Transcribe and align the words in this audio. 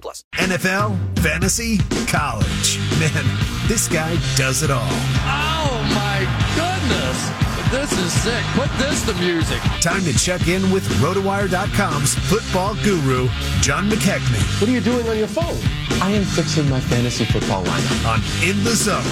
plus. 0.00 0.24
NFL, 0.34 0.96
fantasy, 1.18 1.78
college. 2.06 2.78
Man, 2.98 3.24
this 3.68 3.88
guy 3.88 4.16
does 4.36 4.62
it 4.62 4.70
all. 4.70 4.88
Oh 5.24 5.80
my 5.94 6.26
goodness. 6.56 7.48
This 7.70 7.92
is 7.98 8.12
sick. 8.22 8.42
Put 8.54 8.70
this 8.78 9.04
to 9.04 9.12
music. 9.20 9.60
Time 9.82 10.02
to 10.04 10.16
check 10.18 10.48
in 10.48 10.70
with 10.70 10.88
RotoWire.com's 11.04 12.14
football 12.14 12.74
guru, 12.82 13.28
John 13.60 13.90
McKechnie, 13.90 14.60
What 14.60 14.70
are 14.70 14.72
you 14.72 14.80
doing 14.80 15.06
on 15.06 15.18
your 15.18 15.28
phone? 15.28 15.58
I 16.00 16.10
am 16.12 16.24
fixing 16.24 16.66
my 16.70 16.80
fantasy 16.80 17.26
football 17.26 17.64
lineup. 17.64 18.08
on 18.08 18.20
In 18.48 18.64
the 18.64 18.70
Zone. 18.74 19.04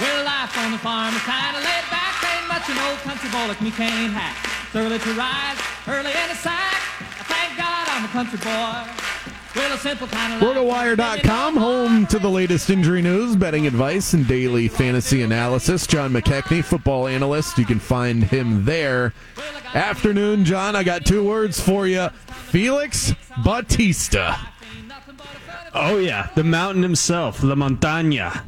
Well, 0.00 0.24
life 0.24 0.58
on 0.58 0.72
the 0.72 0.78
farm 0.78 1.14
is 1.14 1.22
kind 1.22 1.56
of 1.56 1.62
laid 1.62 1.86
back. 1.88 2.14
Ain't 2.34 2.48
much 2.48 2.68
an 2.68 2.78
old 2.90 2.98
country 3.06 3.30
boy 3.30 3.46
like 3.46 3.62
me 3.62 3.70
can't 3.70 4.12
hack. 4.12 4.36
It's 4.66 4.74
early 4.74 4.98
to 4.98 5.12
rise, 5.14 5.58
early 5.86 6.10
in 6.10 6.28
the 6.28 6.34
sack. 6.34 6.75
I 7.96 8.00
thank 8.00 8.04
God 8.04 8.04
I'm 8.04 8.04
a 8.04 8.08
country 8.08 8.38
boy. 8.38 9.02
Well, 9.56 9.74
a 9.74 9.78
simple 9.78 10.06
kind 10.08 10.34
of. 10.34 10.40
RotoWire.com, 10.40 11.56
home 11.56 12.06
to 12.08 12.18
the 12.18 12.28
latest 12.28 12.68
injury 12.68 13.00
news, 13.00 13.36
betting 13.36 13.66
advice, 13.66 14.12
and 14.12 14.28
daily 14.28 14.68
fantasy 14.68 15.22
analysis. 15.22 15.86
John 15.86 16.12
McKechnie, 16.12 16.62
football 16.62 17.06
analyst. 17.06 17.56
You 17.56 17.64
can 17.64 17.80
find 17.80 18.22
him 18.22 18.66
there. 18.66 19.14
Afternoon, 19.72 20.44
John. 20.44 20.76
I 20.76 20.84
got 20.84 21.06
two 21.06 21.24
words 21.24 21.58
for 21.58 21.86
you 21.86 22.10
Felix 22.28 23.14
Bautista. 23.42 24.38
Oh 25.78 25.98
yeah, 25.98 26.30
the 26.34 26.44
mountain 26.44 26.82
himself, 26.82 27.42
La 27.42 27.54
Montaña. 27.54 28.42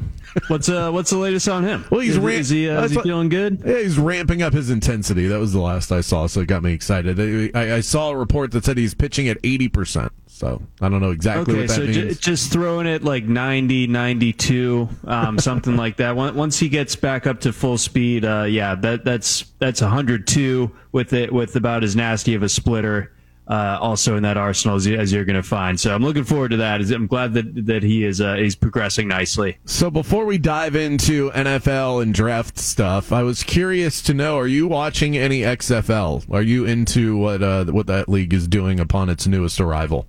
What's 0.49 0.69
uh 0.69 0.91
what's 0.91 1.11
the 1.11 1.17
latest 1.17 1.49
on 1.49 1.65
him? 1.65 1.85
Well, 1.91 2.01
he's 2.01 2.13
is, 2.13 2.19
ran- 2.19 2.39
is 2.39 2.49
he, 2.51 2.69
uh, 2.69 2.83
is 2.85 2.93
he 2.93 3.01
feeling 3.01 3.29
good? 3.29 3.61
Yeah, 3.65 3.79
he's 3.81 3.99
ramping 3.99 4.43
up 4.43 4.53
his 4.53 4.71
intensity. 4.71 5.27
That 5.27 5.39
was 5.41 5.53
the 5.53 5.61
last 5.61 5.91
I 5.91 6.01
saw, 6.01 6.27
so 6.27 6.41
it 6.41 6.47
got 6.47 6.63
me 6.63 6.73
excited. 6.73 7.19
I, 7.57 7.77
I 7.77 7.81
saw 7.81 8.11
a 8.11 8.17
report 8.17 8.53
that 8.53 8.65
said 8.65 8.77
he's 8.79 8.95
pitching 8.95 9.29
at 9.29 9.41
80%. 9.43 10.11
So 10.29 10.63
I 10.81 10.89
don't 10.89 11.01
know 11.01 11.11
exactly 11.11 11.55
Okay, 11.55 11.63
what 11.63 11.69
that 11.69 11.75
so 11.75 11.81
means. 12.03 12.19
just 12.21 12.53
throwing 12.53 12.87
it 12.87 13.03
like 13.03 13.25
90, 13.25 13.89
92, 13.89 14.89
um, 15.07 15.39
something 15.41 15.77
like 15.77 15.97
that. 15.97 16.15
Once 16.15 16.59
he 16.61 16.69
gets 16.69 16.95
back 16.95 17.27
up 17.27 17.41
to 17.41 17.53
full 17.53 17.77
speed, 17.79 18.25
uh, 18.25 18.45
yeah, 18.45 18.77
that 18.77 19.05
that's 19.05 19.47
that's 19.59 19.81
102 19.81 20.71
with 20.93 21.13
it 21.15 21.33
with 21.33 21.57
about 21.57 21.83
as 21.83 21.97
nasty 21.97 22.35
of 22.35 22.45
a 22.45 22.49
splitter. 22.49 23.11
Uh, 23.49 23.79
also 23.81 24.15
in 24.15 24.23
that 24.25 24.37
arsenal 24.37 24.77
as, 24.77 24.87
you- 24.87 24.99
as 24.99 25.11
you're 25.11 25.25
going 25.25 25.35
to 25.35 25.43
find. 25.43 25.81
So 25.81 25.95
I'm 25.95 26.03
looking 26.03 26.25
forward 26.25 26.51
to 26.51 26.59
that. 26.59 26.83
I'm 26.93 27.07
glad 27.07 27.33
that 27.33 27.65
that 27.65 27.83
he 27.83 28.05
is 28.05 28.21
uh, 28.21 28.35
he's 28.35 28.55
progressing 28.55 29.09
nicely. 29.09 29.57
So 29.65 29.91
before 29.91 30.27
we 30.27 30.37
dive 30.37 30.77
into 30.77 31.31
NFL 31.31 32.03
and 32.03 32.13
draft 32.13 32.59
stuff, 32.59 33.11
I 33.11 33.23
was 33.23 33.43
curious 33.43 34.03
to 34.03 34.13
know: 34.13 34.37
Are 34.39 34.47
you 34.47 34.69
watching 34.69 35.17
any 35.17 35.41
XFL? 35.41 36.31
Are 36.31 36.43
you 36.43 36.67
into 36.67 37.17
what 37.17 37.43
uh, 37.43 37.65
what 37.65 37.87
that 37.87 38.07
league 38.11 38.35
is 38.35 38.47
doing 38.49 38.81
upon 38.81 39.09
its 39.09 39.27
newest 39.27 39.63
arrival? 39.63 40.07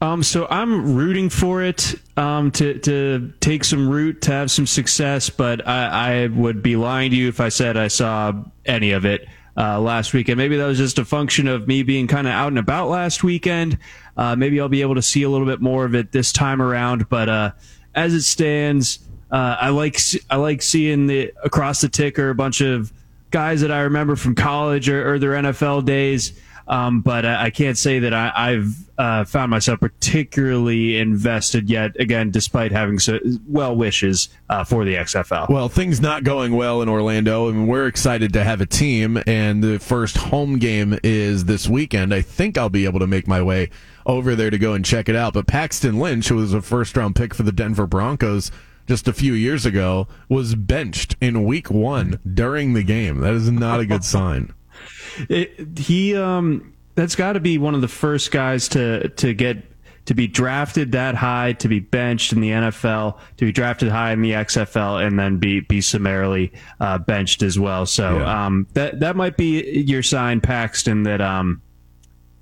Um, 0.00 0.22
so 0.22 0.46
I'm 0.48 0.94
rooting 0.96 1.28
for 1.28 1.62
it 1.62 1.94
um, 2.16 2.50
to 2.52 2.78
to 2.80 3.32
take 3.40 3.62
some 3.64 3.88
root, 3.88 4.22
to 4.22 4.32
have 4.32 4.50
some 4.50 4.66
success. 4.66 5.30
But 5.30 5.66
I, 5.66 6.22
I 6.24 6.26
would 6.26 6.62
be 6.62 6.74
lying 6.76 7.10
to 7.12 7.16
you 7.16 7.28
if 7.28 7.40
I 7.40 7.50
said 7.50 7.76
I 7.76 7.86
saw 7.88 8.32
any 8.66 8.92
of 8.92 9.04
it 9.04 9.28
uh, 9.58 9.80
last 9.80 10.14
weekend. 10.14 10.38
Maybe 10.38 10.56
that 10.56 10.66
was 10.66 10.78
just 10.78 10.98
a 10.98 11.04
function 11.04 11.48
of 11.48 11.66
me 11.66 11.82
being 11.82 12.06
kind 12.06 12.28
of 12.28 12.32
out 12.32 12.48
and 12.48 12.58
about 12.58 12.88
last 12.88 13.24
weekend. 13.24 13.78
Uh, 14.16 14.36
maybe 14.36 14.60
I'll 14.60 14.68
be 14.68 14.82
able 14.82 14.94
to 14.94 15.02
see 15.02 15.24
a 15.24 15.28
little 15.28 15.46
bit 15.46 15.60
more 15.60 15.84
of 15.84 15.96
it 15.96 16.12
this 16.12 16.32
time 16.32 16.62
around. 16.62 17.08
But 17.08 17.28
uh, 17.28 17.50
as 17.94 18.14
it 18.14 18.22
stands, 18.22 19.00
uh, 19.32 19.56
I 19.60 19.70
like 19.70 19.98
I 20.30 20.36
like 20.36 20.62
seeing 20.62 21.08
the 21.08 21.32
across 21.42 21.80
the 21.80 21.88
ticker 21.88 22.30
a 22.30 22.34
bunch 22.34 22.60
of 22.60 22.92
guys 23.30 23.60
that 23.60 23.72
I 23.72 23.80
remember 23.80 24.16
from 24.16 24.34
college 24.36 24.88
or, 24.88 25.14
or 25.14 25.18
their 25.18 25.32
NFL 25.32 25.84
days. 25.84 26.38
Um, 26.68 27.00
but 27.00 27.24
I, 27.24 27.44
I 27.44 27.50
can't 27.50 27.78
say 27.78 27.98
that 28.00 28.12
I, 28.12 28.30
I've 28.34 28.76
uh, 28.98 29.24
found 29.24 29.50
myself 29.50 29.80
particularly 29.80 30.98
invested 30.98 31.70
yet. 31.70 31.98
Again, 31.98 32.30
despite 32.30 32.72
having 32.72 32.98
so, 32.98 33.18
well 33.46 33.74
wishes 33.74 34.28
uh, 34.50 34.64
for 34.64 34.84
the 34.84 34.94
XFL. 34.94 35.48
Well, 35.48 35.68
things 35.68 36.00
not 36.00 36.24
going 36.24 36.54
well 36.54 36.82
in 36.82 36.88
Orlando, 36.88 37.48
and 37.48 37.68
we're 37.68 37.86
excited 37.86 38.34
to 38.34 38.44
have 38.44 38.60
a 38.60 38.66
team. 38.66 39.22
And 39.26 39.64
the 39.64 39.78
first 39.78 40.18
home 40.18 40.58
game 40.58 40.98
is 41.02 41.46
this 41.46 41.68
weekend. 41.68 42.12
I 42.12 42.20
think 42.20 42.58
I'll 42.58 42.68
be 42.68 42.84
able 42.84 43.00
to 43.00 43.06
make 43.06 43.26
my 43.26 43.40
way 43.40 43.70
over 44.04 44.34
there 44.34 44.50
to 44.50 44.58
go 44.58 44.74
and 44.74 44.84
check 44.84 45.08
it 45.08 45.16
out. 45.16 45.32
But 45.32 45.46
Paxton 45.46 45.98
Lynch, 45.98 46.28
who 46.28 46.36
was 46.36 46.52
a 46.52 46.60
first 46.60 46.96
round 46.96 47.16
pick 47.16 47.34
for 47.34 47.44
the 47.44 47.52
Denver 47.52 47.86
Broncos 47.86 48.50
just 48.86 49.08
a 49.08 49.12
few 49.14 49.32
years 49.32 49.64
ago, 49.64 50.06
was 50.28 50.54
benched 50.54 51.16
in 51.20 51.44
week 51.44 51.70
one 51.70 52.18
during 52.34 52.74
the 52.74 52.82
game. 52.82 53.20
That 53.20 53.34
is 53.34 53.50
not 53.50 53.80
a 53.80 53.86
good 53.86 54.04
sign. 54.04 54.52
It, 55.28 55.78
he 55.78 56.14
um, 56.16 56.74
that's 56.94 57.14
got 57.16 57.34
to 57.34 57.40
be 57.40 57.58
one 57.58 57.74
of 57.74 57.80
the 57.80 57.88
first 57.88 58.30
guys 58.30 58.68
to 58.68 59.08
to 59.10 59.34
get 59.34 59.64
to 60.06 60.14
be 60.14 60.26
drafted 60.26 60.92
that 60.92 61.14
high, 61.14 61.52
to 61.52 61.68
be 61.68 61.80
benched 61.80 62.32
in 62.32 62.40
the 62.40 62.48
NFL, 62.48 63.18
to 63.36 63.44
be 63.44 63.52
drafted 63.52 63.90
high 63.90 64.10
in 64.12 64.22
the 64.22 64.30
XFL, 64.32 65.06
and 65.06 65.18
then 65.18 65.36
be 65.38 65.60
be 65.60 65.80
summarily 65.82 66.50
uh, 66.80 66.96
benched 66.98 67.42
as 67.42 67.58
well. 67.58 67.84
So 67.84 68.18
Yeah. 68.18 68.46
um, 68.46 68.66
that 68.74 69.00
that 69.00 69.16
might 69.16 69.36
be 69.36 69.82
your 69.86 70.02
sign, 70.02 70.40
Paxton, 70.40 71.02
that 71.02 71.20
um, 71.20 71.60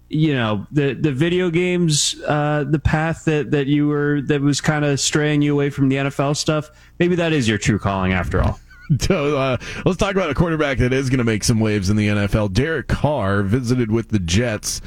you 0.08 0.32
know 0.32 0.66
the 0.70 0.94
the 0.94 1.10
video 1.12 1.50
games, 1.50 2.14
uh, 2.28 2.64
the 2.68 2.78
path 2.78 3.24
that 3.24 3.50
that 3.50 3.66
you 3.66 3.88
were 3.88 4.20
that 4.26 4.40
was 4.40 4.60
kind 4.60 4.84
of 4.84 5.00
straying 5.00 5.42
you 5.42 5.52
away 5.52 5.70
from 5.70 5.88
the 5.88 5.96
NFL 5.96 6.36
stuff. 6.36 6.70
Maybe 7.00 7.16
that 7.16 7.32
is 7.32 7.48
your 7.48 7.58
true 7.58 7.78
calling 7.80 8.12
after 8.12 8.40
all. 8.42 8.60
So 9.00 9.36
uh, 9.36 9.56
let's 9.84 9.98
talk 9.98 10.12
about 10.12 10.30
a 10.30 10.34
quarterback 10.34 10.78
that 10.78 10.92
is 10.92 11.10
going 11.10 11.18
to 11.18 11.24
make 11.24 11.44
some 11.44 11.60
waves 11.60 11.90
in 11.90 11.96
the 11.96 12.08
NFL. 12.08 12.52
Derek 12.52 12.88
Carr 12.88 13.42
visited 13.42 13.90
with 13.90 14.08
the 14.08 14.18
Jets. 14.18 14.80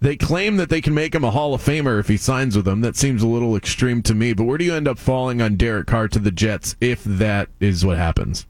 They 0.00 0.16
claim 0.16 0.58
that 0.58 0.68
they 0.68 0.80
can 0.80 0.94
make 0.94 1.14
him 1.14 1.24
a 1.24 1.30
Hall 1.30 1.54
of 1.54 1.62
Famer 1.62 1.98
if 1.98 2.08
he 2.08 2.16
signs 2.16 2.54
with 2.54 2.66
them. 2.66 2.82
That 2.82 2.96
seems 2.96 3.22
a 3.22 3.26
little 3.26 3.56
extreme 3.56 4.02
to 4.02 4.14
me. 4.14 4.34
But 4.34 4.44
where 4.44 4.58
do 4.58 4.64
you 4.64 4.74
end 4.74 4.86
up 4.86 4.98
falling 4.98 5.40
on 5.40 5.56
Derek 5.56 5.86
Carr 5.86 6.08
to 6.08 6.18
the 6.18 6.30
Jets 6.30 6.76
if 6.80 7.02
that 7.04 7.48
is 7.60 7.84
what 7.84 7.96
happens? 7.96 8.46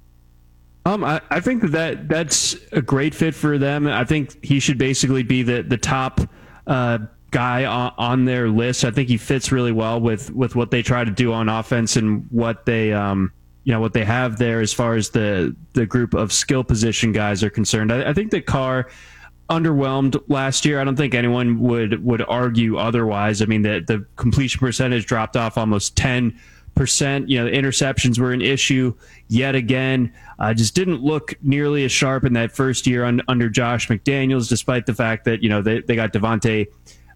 Um, 0.85 1.03
I, 1.03 1.21
I 1.31 1.41
think 1.41 1.63
that, 1.63 1.71
that 1.73 2.09
that's 2.09 2.57
a 2.73 2.81
great 2.83 3.15
fit 3.15 3.35
for 3.35 3.59
them. 3.59 3.87
I 3.87 4.05
think 4.05 4.45
he 4.45 4.61
should 4.61 4.79
basically 4.79 5.25
be 5.25 5.43
the 5.43 5.63
the 5.63 5.77
top 5.77 6.21
uh, 6.67 6.99
guy 7.33 7.65
on, 7.65 7.93
on 7.99 8.25
their 8.25 8.49
list. 8.49 8.85
I 8.85 8.93
think 8.93 9.09
he 9.09 9.17
fits 9.17 9.51
really 9.51 9.73
well 9.73 10.01
with 10.01 10.31
with 10.33 10.55
what 10.55 10.71
they 10.71 10.83
try 10.83 11.03
to 11.05 11.11
do 11.11 11.33
on 11.33 11.49
offense 11.49 11.97
and 11.97 12.27
what 12.31 12.67
they 12.67 12.93
um 12.93 13.33
you 13.67 13.73
know 13.73 13.81
what 13.81 13.93
they 13.93 14.05
have 14.05 14.39
there 14.39 14.61
as 14.61 14.73
far 14.73 14.95
as 14.95 15.11
the 15.11 15.55
the 15.73 15.85
group 15.85 16.15
of 16.15 16.33
skill 16.33 16.63
position 16.63 17.11
guys 17.11 17.43
are 17.43 17.51
concerned. 17.51 17.93
I, 17.93 18.11
I 18.11 18.13
think 18.13 18.31
that 18.31 18.47
Carr 18.47 18.89
underwhelmed 19.51 20.23
last 20.29 20.65
year. 20.65 20.81
I 20.81 20.85
don't 20.85 20.95
think 20.95 21.15
anyone 21.15 21.59
would 21.59 22.05
would 22.05 22.23
argue 22.23 22.77
otherwise. 22.77 23.43
I 23.43 23.47
mean, 23.47 23.63
the 23.63 23.83
the 23.85 24.07
completion 24.15 24.61
percentage 24.61 25.05
dropped 25.07 25.37
off 25.37 25.59
almost 25.59 25.97
ten 25.97 26.39
percent. 26.77 27.29
You 27.29 27.41
know, 27.41 27.47
the 27.47 27.57
interceptions 27.57 28.21
were 28.21 28.31
an 28.31 28.41
issue 28.41 28.95
yet 29.27 29.57
again. 29.57 30.13
Uh, 30.39 30.55
just 30.55 30.77
didn't 30.77 31.03
look 31.03 31.35
nearly 31.43 31.85
as 31.85 31.91
sharp 31.91 32.23
in 32.23 32.35
that 32.35 32.53
first 32.53 32.87
year 32.87 33.05
un, 33.05 33.21
under 33.27 33.49
Josh 33.49 33.89
McDaniels, 33.89 34.49
despite 34.49 34.87
the 34.87 34.95
fact 34.95 35.25
that 35.25 35.43
you 35.43 35.49
know 35.49 35.61
they 35.61 35.81
they 35.81 35.97
got 35.97 36.13
Davante. 36.13 36.69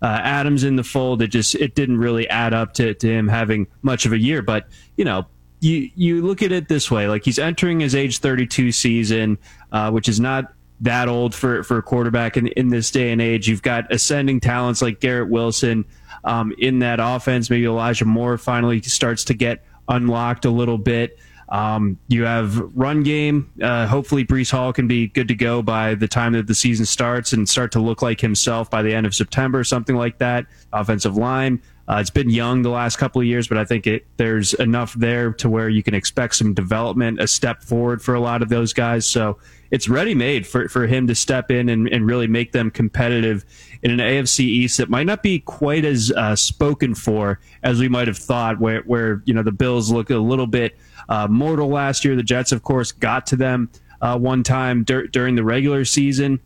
Uh, 0.03 0.19
Adams 0.23 0.65
in 0.65 0.75
the 0.75 0.83
fold, 0.83 1.23
it 1.23 1.29
just 1.29 1.55
it 1.55 1.77
didn't 1.77 1.99
really 1.99 2.29
add 2.29 2.55
up 2.55 2.73
to, 2.73 2.95
to 2.95 3.07
him 3.07 3.29
having 3.29 3.69
much 3.83 4.05
of 4.05 4.13
a 4.13 4.19
year. 4.19 4.43
But 4.43 4.67
you 4.97 5.05
know, 5.05 5.27
you 5.61 5.91
you 5.95 6.23
look 6.23 6.43
at 6.43 6.53
it 6.53 6.69
this 6.69 6.91
way: 6.91 7.07
like 7.07 7.25
he's 7.25 7.39
entering 7.39 7.81
his 7.81 7.95
age 7.95 8.19
32 8.19 8.73
season, 8.73 9.39
uh, 9.73 9.91
which 9.91 10.09
is 10.09 10.19
not 10.19 10.53
that 10.81 11.09
old 11.09 11.35
for 11.35 11.63
for 11.63 11.79
a 11.79 11.83
quarterback 11.83 12.37
in 12.37 12.49
in 12.49 12.69
this 12.69 12.91
day 12.91 13.13
and 13.13 13.21
age. 13.21 13.49
You've 13.49 13.63
got 13.63 13.93
ascending 13.93 14.41
talents 14.41 14.83
like 14.83 15.01
Garrett 15.01 15.29
Wilson 15.29 15.85
um, 16.25 16.53
in 16.59 16.81
that 16.81 16.99
offense. 17.01 17.51
Maybe 17.51 17.67
Elijah 17.67 18.05
Moore 18.05 18.39
finally 18.39 18.81
starts 18.83 19.25
to 19.25 19.35
get 19.35 19.65
unlocked 19.89 20.45
a 20.45 20.51
little 20.51 20.79
bit. 20.79 21.19
Um, 21.51 21.99
you 22.07 22.25
have 22.25 22.59
run 22.77 23.03
game. 23.03 23.51
Uh, 23.61 23.87
hopefully, 23.87 24.25
Breece 24.25 24.53
Hall 24.53 24.73
can 24.73 24.87
be 24.87 25.09
good 25.09 25.29
to 25.29 25.35
go 25.35 25.63
by 25.63 25.97
the 25.97 26.07
time 26.07 26.33
that 26.35 26.47
the 26.47 26.55
season 26.55 26.87
starts 26.87 27.33
and 27.33 27.49
start 27.49 27.73
to 27.73 27.81
look 27.81 28.03
like 28.03 28.21
himself 28.21 28.71
by 28.71 28.83
the 28.83 28.95
end 28.95 29.05
of 29.05 29.15
September, 29.15 29.65
something 29.65 29.97
like 29.97 30.19
that. 30.19 30.47
Offensive 30.73 31.17
line. 31.17 31.61
Uh, 31.91 31.99
it's 31.99 32.11
been 32.11 32.31
young 32.31 32.63
the 32.63 32.71
last 32.71 32.99
couple 32.99 33.21
of 33.21 33.27
years, 33.27 33.49
but 33.49 33.59
I 33.59 33.65
think 33.65 33.85
it, 33.85 34.07
there's 34.17 34.55
enough 34.55 34.95
there 34.95 35.33
to 35.33 35.49
where 35.49 35.69
you 35.69 35.83
can 35.83 35.93
expect 35.93 36.37
some 36.37 36.55
development, 36.55 37.21
a 37.21 37.27
step 37.27 37.65
forward 37.65 38.01
for 38.01 38.15
a 38.15 38.21
lot 38.21 38.43
of 38.43 38.49
those 38.49 38.73
guys. 38.73 39.05
So 39.09 39.39
it's 39.73 39.89
ready 39.89 40.15
made 40.15 40.47
for, 40.47 40.69
for 40.69 40.87
him 40.87 41.09
to 41.09 41.17
step 41.17 41.51
in 41.51 41.69
and, 41.69 41.89
and 41.89 42.07
really 42.07 42.29
make 42.29 42.53
them 42.53 42.71
competitive 42.71 43.45
in 43.83 43.91
an 43.91 43.99
AFC 43.99 44.41
East 44.41 44.79
that 44.79 44.89
might 44.89 45.07
not 45.07 45.25
be 45.25 45.41
quite 45.41 45.85
as 45.85 46.13
uh, 46.13 46.37
spoken 46.37 46.95
for 46.95 47.41
as 47.65 47.81
we 47.81 47.89
might 47.89 48.07
have 48.07 48.19
thought. 48.19 48.61
Where 48.61 48.83
where 48.83 49.21
you 49.25 49.35
know 49.35 49.43
the 49.43 49.51
Bills 49.51 49.91
look 49.91 50.11
a 50.11 50.17
little 50.19 50.47
bit 50.47 50.79
uh, 51.09 51.27
mortal 51.27 51.71
last 51.71 52.05
year. 52.05 52.15
The 52.15 52.23
Jets, 52.23 52.53
of 52.53 52.63
course, 52.63 52.93
got 52.93 53.27
to 53.29 53.37
them 53.37 53.69
uh, 54.01 54.17
one 54.17 54.45
time 54.45 54.85
dur- 54.85 55.09
during 55.09 55.35
the 55.35 55.43
regular 55.43 55.85
season. 55.85 56.39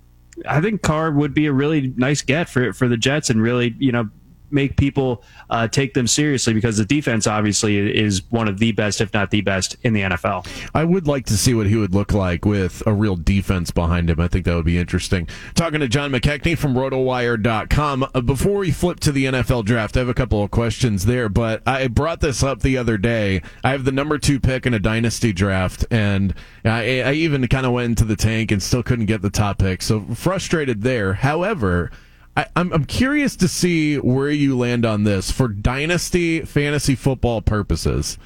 I 0.48 0.62
think 0.62 0.80
Carr 0.80 1.10
would 1.10 1.34
be 1.34 1.44
a 1.46 1.52
really 1.52 1.92
nice 1.96 2.22
get 2.22 2.48
for 2.48 2.72
for 2.72 2.88
the 2.88 2.96
Jets 2.96 3.28
and 3.28 3.42
really 3.42 3.74
you 3.78 3.92
know 3.92 4.08
make 4.50 4.76
people 4.76 5.22
uh, 5.50 5.68
take 5.68 5.94
them 5.94 6.06
seriously 6.06 6.54
because 6.54 6.76
the 6.76 6.84
defense 6.84 7.26
obviously 7.26 7.76
is 7.76 8.22
one 8.30 8.48
of 8.48 8.58
the 8.58 8.72
best, 8.72 9.00
if 9.00 9.12
not 9.12 9.30
the 9.30 9.40
best, 9.40 9.76
in 9.82 9.92
the 9.92 10.02
NFL. 10.02 10.46
I 10.74 10.84
would 10.84 11.06
like 11.06 11.26
to 11.26 11.36
see 11.36 11.54
what 11.54 11.66
he 11.66 11.76
would 11.76 11.94
look 11.94 12.12
like 12.12 12.44
with 12.44 12.82
a 12.86 12.92
real 12.92 13.16
defense 13.16 13.70
behind 13.70 14.10
him. 14.10 14.20
I 14.20 14.28
think 14.28 14.44
that 14.44 14.54
would 14.54 14.64
be 14.64 14.78
interesting. 14.78 15.28
Talking 15.54 15.80
to 15.80 15.88
John 15.88 16.12
McKechnie 16.12 16.56
from 16.56 16.74
RotoWire.com. 16.74 18.06
Uh, 18.14 18.20
before 18.20 18.58
we 18.58 18.70
flip 18.70 19.00
to 19.00 19.12
the 19.12 19.26
NFL 19.26 19.64
draft, 19.64 19.96
I 19.96 20.00
have 20.00 20.08
a 20.08 20.14
couple 20.14 20.42
of 20.42 20.50
questions 20.50 21.06
there, 21.06 21.28
but 21.28 21.62
I 21.66 21.88
brought 21.88 22.20
this 22.20 22.42
up 22.42 22.60
the 22.60 22.78
other 22.78 22.98
day. 22.98 23.42
I 23.62 23.70
have 23.70 23.84
the 23.84 23.92
number 23.92 24.18
two 24.18 24.40
pick 24.40 24.66
in 24.66 24.74
a 24.74 24.78
dynasty 24.78 25.32
draft, 25.32 25.84
and 25.90 26.34
I, 26.64 27.00
I 27.00 27.12
even 27.12 27.46
kind 27.48 27.66
of 27.66 27.72
went 27.72 27.86
into 27.86 28.04
the 28.04 28.16
tank 28.16 28.50
and 28.50 28.62
still 28.62 28.82
couldn't 28.82 29.06
get 29.06 29.22
the 29.22 29.30
top 29.30 29.58
pick. 29.58 29.82
So 29.82 30.00
frustrated 30.14 30.82
there. 30.82 31.14
However, 31.14 31.90
I, 32.36 32.46
I'm 32.56 32.72
I'm 32.72 32.84
curious 32.84 33.36
to 33.36 33.48
see 33.48 33.96
where 33.96 34.30
you 34.30 34.58
land 34.58 34.84
on 34.84 35.04
this 35.04 35.30
for 35.30 35.48
dynasty 35.48 36.40
fantasy 36.42 36.94
football 36.94 37.40
purposes. 37.42 38.18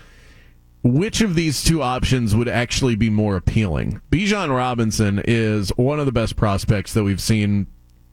Which 0.82 1.20
of 1.20 1.34
these 1.34 1.62
two 1.64 1.82
options 1.82 2.34
would 2.36 2.48
actually 2.48 2.94
be 2.94 3.10
more 3.10 3.36
appealing? 3.36 4.00
Bijan 4.10 4.54
Robinson 4.54 5.20
is 5.26 5.70
one 5.76 5.98
of 6.00 6.06
the 6.06 6.12
best 6.12 6.36
prospects 6.36 6.94
that 6.94 7.02
we've 7.04 7.20
seen 7.20 7.66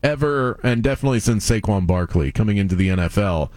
ever, 0.03 0.59
and 0.63 0.83
definitely 0.83 1.19
since 1.19 1.47
Saquon 1.49 1.85
Barkley 1.87 2.31
coming 2.31 2.57
into 2.57 2.75
the 2.75 2.89
NFL. 2.89 3.51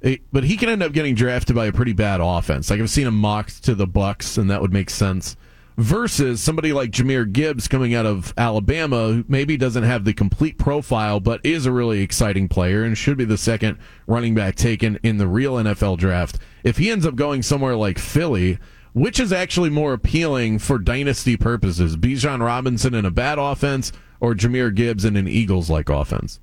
It- 0.00 0.20
eh, 0.20 0.22
but 0.32 0.44
he 0.44 0.56
can 0.56 0.68
end 0.68 0.82
up 0.82 0.92
getting 0.92 1.14
drafted 1.14 1.54
by 1.54 1.66
a 1.66 1.72
pretty 1.72 1.92
bad 1.92 2.20
offense. 2.20 2.70
Like 2.70 2.80
I've 2.80 2.90
seen 2.90 3.06
him 3.06 3.16
mocked 3.16 3.62
to 3.64 3.74
the 3.74 3.86
Bucs, 3.86 4.38
and 4.38 4.48
that 4.50 4.60
would 4.62 4.72
make 4.72 4.90
sense 4.90 5.36
versus 5.76 6.40
somebody 6.42 6.72
like 6.72 6.90
Jahmyr 6.90 7.30
Gibbs 7.30 7.68
coming 7.68 7.94
out 7.94 8.06
of 8.06 8.34
Alabama, 8.36 9.08
who 9.08 9.24
maybe 9.28 9.56
doesn't 9.56 9.82
have 9.82 10.04
the 10.04 10.12
complete 10.12 10.58
profile, 10.58 11.20
but 11.20 11.40
is 11.44 11.66
a 11.66 11.72
really 11.72 12.00
exciting 12.00 12.48
player 12.48 12.84
and 12.84 12.96
should 12.96 13.16
be 13.16 13.24
the 13.24 13.38
second 13.38 13.78
running 14.06 14.34
back 14.34 14.54
taken 14.54 14.98
in 15.02 15.18
the 15.18 15.26
real 15.26 15.54
NFL 15.54 15.98
draft. 15.98 16.38
If 16.64 16.78
he 16.78 16.90
ends 16.90 17.06
up 17.06 17.16
going 17.16 17.42
somewhere 17.42 17.76
like 17.76 17.98
Philly, 17.98 18.58
which 18.92 19.18
is 19.18 19.32
actually 19.32 19.70
more 19.70 19.92
appealing 19.94 20.58
for 20.58 20.78
dynasty 20.78 21.36
purposes, 21.36 21.96
Bijan 21.96 22.44
Robinson 22.44 22.94
in 22.94 23.04
a 23.04 23.10
bad 23.10 23.38
offense 23.38 23.92
or 24.20 24.34
Jahmyr 24.34 24.74
Gibbs 24.74 25.04
in 25.04 25.16
an 25.16 25.26
Eagles 25.26 25.70
like 25.70 25.88
offense? 25.88 26.38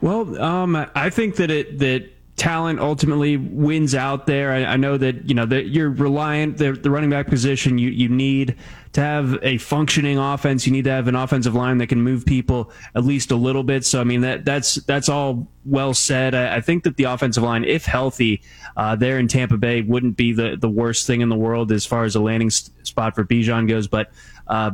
Well, 0.00 0.40
um, 0.40 0.86
I 0.94 1.10
think 1.10 1.36
that 1.36 1.50
it 1.50 1.78
that 1.80 2.08
talent 2.40 2.80
ultimately 2.80 3.36
wins 3.36 3.94
out 3.94 4.26
there. 4.26 4.50
I, 4.50 4.64
I 4.64 4.76
know 4.78 4.96
that 4.96 5.28
you 5.28 5.34
know 5.34 5.44
that 5.44 5.68
you're 5.68 5.90
reliant 5.90 6.56
the, 6.56 6.72
the 6.72 6.90
running 6.90 7.10
back 7.10 7.26
position. 7.26 7.76
You 7.76 7.90
you 7.90 8.08
need 8.08 8.56
to 8.94 9.02
have 9.02 9.38
a 9.42 9.58
functioning 9.58 10.16
offense. 10.16 10.66
You 10.66 10.72
need 10.72 10.84
to 10.84 10.90
have 10.90 11.06
an 11.06 11.14
offensive 11.14 11.54
line 11.54 11.76
that 11.78 11.88
can 11.88 12.00
move 12.00 12.24
people 12.24 12.72
at 12.94 13.04
least 13.04 13.30
a 13.30 13.36
little 13.36 13.62
bit. 13.62 13.84
So 13.84 14.00
I 14.00 14.04
mean 14.04 14.22
that 14.22 14.46
that's 14.46 14.76
that's 14.76 15.10
all 15.10 15.48
well 15.66 15.92
said. 15.92 16.34
I, 16.34 16.56
I 16.56 16.60
think 16.62 16.84
that 16.84 16.96
the 16.96 17.04
offensive 17.04 17.42
line, 17.42 17.62
if 17.64 17.84
healthy, 17.84 18.40
uh, 18.74 18.96
there 18.96 19.18
in 19.18 19.28
Tampa 19.28 19.58
Bay 19.58 19.82
wouldn't 19.82 20.16
be 20.16 20.32
the 20.32 20.56
the 20.58 20.70
worst 20.70 21.06
thing 21.06 21.20
in 21.20 21.28
the 21.28 21.36
world 21.36 21.70
as 21.72 21.84
far 21.84 22.04
as 22.04 22.16
a 22.16 22.20
landing 22.20 22.48
spot 22.48 23.14
for 23.14 23.22
Bijan 23.22 23.68
goes. 23.68 23.86
But 23.86 24.12
uh, 24.46 24.70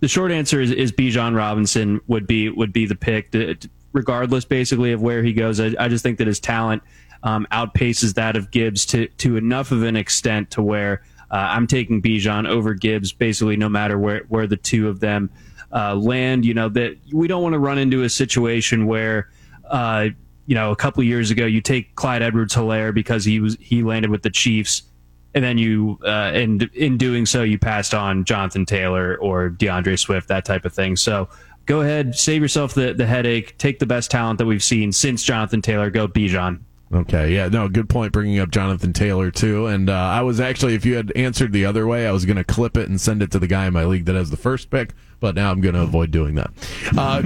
the 0.00 0.08
short 0.08 0.32
answer 0.32 0.60
is, 0.60 0.72
is 0.72 0.90
Bijan 0.90 1.36
Robinson 1.36 2.00
would 2.08 2.26
be 2.26 2.48
would 2.48 2.72
be 2.72 2.84
the 2.84 2.96
pick, 2.96 3.30
to, 3.30 3.54
to- 3.54 3.68
regardless 3.96 4.44
basically 4.44 4.92
of 4.92 5.00
where 5.00 5.22
he 5.22 5.32
goes. 5.32 5.58
I, 5.58 5.74
I 5.80 5.88
just 5.88 6.02
think 6.02 6.18
that 6.18 6.26
his 6.26 6.38
talent 6.38 6.82
um, 7.22 7.46
outpaces 7.50 8.14
that 8.14 8.36
of 8.36 8.50
Gibbs 8.50 8.84
to 8.86 9.08
to 9.08 9.36
enough 9.36 9.72
of 9.72 9.82
an 9.82 9.96
extent 9.96 10.50
to 10.52 10.62
where 10.62 11.02
uh, 11.30 11.36
I'm 11.36 11.66
taking 11.66 12.02
Bijan 12.02 12.46
over 12.46 12.74
Gibbs 12.74 13.12
basically 13.12 13.56
no 13.56 13.68
matter 13.68 13.98
where 13.98 14.24
where 14.28 14.46
the 14.46 14.58
two 14.58 14.88
of 14.88 15.00
them 15.00 15.30
uh, 15.72 15.94
land. 15.94 16.44
You 16.44 16.54
know 16.54 16.68
that 16.68 16.96
we 17.12 17.26
don't 17.26 17.42
want 17.42 17.54
to 17.54 17.58
run 17.58 17.78
into 17.78 18.02
a 18.04 18.08
situation 18.08 18.86
where. 18.86 19.30
Uh, 19.68 20.10
you 20.48 20.54
know, 20.54 20.70
a 20.70 20.76
couple 20.76 21.02
years 21.02 21.32
ago, 21.32 21.44
you 21.44 21.60
take 21.60 21.96
Clyde 21.96 22.22
Edwards-Hilaire 22.22 22.92
because 22.92 23.24
he 23.24 23.40
was 23.40 23.56
he 23.60 23.82
landed 23.82 24.12
with 24.12 24.22
the 24.22 24.30
Chiefs, 24.30 24.82
and 25.34 25.42
then 25.42 25.58
you 25.58 25.98
uh, 26.04 26.30
and 26.32 26.62
in 26.72 26.96
doing 26.96 27.26
so 27.26 27.42
you 27.42 27.58
passed 27.58 27.92
on 27.92 28.24
Jonathan 28.24 28.64
Taylor 28.64 29.16
or 29.16 29.48
D'Andre 29.48 29.96
Swift 29.96 30.28
that 30.28 30.44
type 30.44 30.64
of 30.64 30.72
thing. 30.72 30.94
So 30.94 31.28
go 31.66 31.80
ahead, 31.82 32.14
save 32.14 32.42
yourself 32.42 32.74
the 32.74 32.94
the 32.94 33.06
headache. 33.06 33.58
Take 33.58 33.78
the 33.78 33.86
best 33.86 34.10
talent 34.10 34.38
that 34.38 34.46
we've 34.46 34.64
seen 34.64 34.92
since 34.92 35.22
Jonathan 35.22 35.62
Taylor. 35.62 35.90
Go 35.90 36.08
Bijan. 36.08 36.60
Okay, 36.92 37.34
yeah, 37.34 37.48
no, 37.48 37.68
good 37.68 37.88
point 37.88 38.12
bringing 38.12 38.38
up 38.38 38.50
Jonathan 38.50 38.92
Taylor 38.92 39.32
too. 39.32 39.66
And 39.66 39.90
uh, 39.90 39.92
I 39.92 40.20
was 40.20 40.38
actually, 40.38 40.74
if 40.74 40.86
you 40.86 40.94
had 40.94 41.10
answered 41.16 41.52
the 41.52 41.64
other 41.64 41.84
way, 41.84 42.06
I 42.06 42.12
was 42.12 42.24
going 42.24 42.36
to 42.36 42.44
clip 42.44 42.76
it 42.76 42.88
and 42.88 43.00
send 43.00 43.22
it 43.22 43.32
to 43.32 43.40
the 43.40 43.48
guy 43.48 43.66
in 43.66 43.72
my 43.72 43.84
league 43.84 44.04
that 44.04 44.14
has 44.14 44.30
the 44.30 44.36
first 44.36 44.70
pick. 44.70 44.94
But 45.18 45.34
now 45.34 45.50
I'm 45.50 45.60
going 45.60 45.74
to 45.74 45.80
avoid 45.80 46.12
doing 46.12 46.36
that. 46.36 46.50
Uh, 46.96 47.22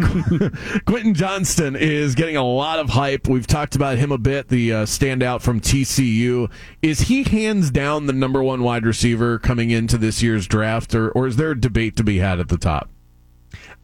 Quentin 0.87 1.12
Johnston 1.12 1.76
is 1.76 2.14
getting 2.14 2.37
a 2.37 2.44
lot 2.44 2.78
of 2.78 2.88
hype. 2.88 3.28
We've 3.28 3.46
talked 3.46 3.75
about 3.75 3.98
him 3.98 4.12
a 4.12 4.19
bit. 4.19 4.48
The 4.48 4.72
uh, 4.72 4.87
standout 4.87 5.42
from 5.42 5.60
TCU 5.60 6.50
is 6.81 7.02
he 7.02 7.25
hands 7.25 7.70
down 7.70 8.06
the 8.06 8.12
number 8.14 8.42
one 8.42 8.62
wide 8.62 8.87
receiver 8.87 9.38
coming 9.38 9.70
into 9.70 9.98
this 9.98 10.22
year's 10.22 10.46
draft, 10.46 10.94
or 10.94 11.10
or 11.10 11.26
is 11.26 11.37
there 11.37 11.50
a 11.50 11.60
debate 11.60 11.96
to 11.96 12.04
be 12.04 12.19
had 12.19 12.40
at 12.40 12.48
the 12.48 12.58
top? 12.58 12.88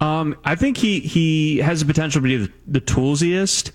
Um, 0.00 0.36
I 0.44 0.54
think 0.54 0.76
he 0.76 1.00
he 1.00 1.58
has 1.58 1.80
the 1.80 1.86
potential 1.86 2.20
to 2.20 2.24
be 2.24 2.36
the, 2.36 2.52
the 2.66 2.80
toolsiest, 2.80 3.72